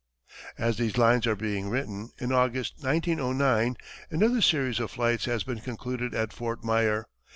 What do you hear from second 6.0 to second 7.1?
at Fort Myer.